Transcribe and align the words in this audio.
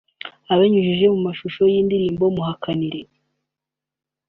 Abinyujije 0.53 1.05
mu 1.13 1.19
mashusho 1.27 1.61
y’indirimbo 1.73 2.23
Muhakanire 2.35 3.01